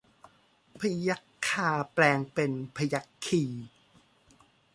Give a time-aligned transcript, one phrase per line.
[0.79, 3.43] พยัคฆาแปลงเป็นพยัคฆี